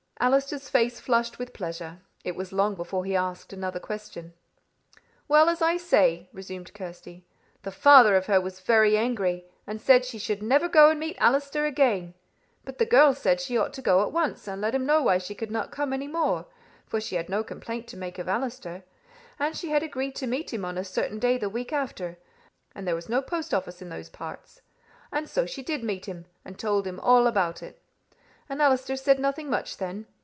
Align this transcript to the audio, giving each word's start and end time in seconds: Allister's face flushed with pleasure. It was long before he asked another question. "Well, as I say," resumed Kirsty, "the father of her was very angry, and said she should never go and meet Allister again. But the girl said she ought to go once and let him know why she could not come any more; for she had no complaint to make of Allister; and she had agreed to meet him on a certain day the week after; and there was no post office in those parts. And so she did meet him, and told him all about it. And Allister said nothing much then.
Allister's 0.23 0.69
face 0.69 0.99
flushed 0.99 1.39
with 1.39 1.51
pleasure. 1.51 1.99
It 2.23 2.35
was 2.35 2.53
long 2.53 2.75
before 2.75 3.05
he 3.05 3.15
asked 3.15 3.53
another 3.53 3.79
question. 3.79 4.35
"Well, 5.27 5.49
as 5.49 5.63
I 5.63 5.77
say," 5.77 6.29
resumed 6.31 6.75
Kirsty, 6.75 7.25
"the 7.63 7.71
father 7.71 8.15
of 8.15 8.27
her 8.27 8.39
was 8.39 8.59
very 8.59 8.95
angry, 8.95 9.45
and 9.65 9.81
said 9.81 10.05
she 10.05 10.19
should 10.19 10.43
never 10.43 10.69
go 10.69 10.91
and 10.91 10.99
meet 10.99 11.17
Allister 11.19 11.65
again. 11.65 12.13
But 12.63 12.77
the 12.77 12.85
girl 12.85 13.15
said 13.15 13.41
she 13.41 13.57
ought 13.57 13.73
to 13.73 13.81
go 13.81 14.07
once 14.09 14.47
and 14.47 14.61
let 14.61 14.75
him 14.75 14.85
know 14.85 15.01
why 15.01 15.17
she 15.17 15.33
could 15.33 15.49
not 15.49 15.71
come 15.71 15.91
any 15.91 16.07
more; 16.07 16.45
for 16.85 17.01
she 17.01 17.15
had 17.15 17.27
no 17.27 17.43
complaint 17.43 17.87
to 17.87 17.97
make 17.97 18.19
of 18.19 18.29
Allister; 18.29 18.83
and 19.39 19.57
she 19.57 19.69
had 19.69 19.81
agreed 19.81 20.13
to 20.17 20.27
meet 20.27 20.53
him 20.53 20.63
on 20.63 20.77
a 20.77 20.83
certain 20.83 21.17
day 21.17 21.39
the 21.39 21.49
week 21.49 21.73
after; 21.73 22.19
and 22.75 22.87
there 22.87 22.93
was 22.93 23.09
no 23.09 23.23
post 23.23 23.55
office 23.55 23.81
in 23.81 23.89
those 23.89 24.09
parts. 24.11 24.61
And 25.11 25.27
so 25.27 25.47
she 25.47 25.63
did 25.63 25.83
meet 25.83 26.05
him, 26.05 26.25
and 26.45 26.59
told 26.59 26.85
him 26.85 26.99
all 26.99 27.25
about 27.25 27.63
it. 27.63 27.79
And 28.49 28.61
Allister 28.61 28.97
said 28.97 29.17
nothing 29.17 29.49
much 29.49 29.77
then. 29.77 30.07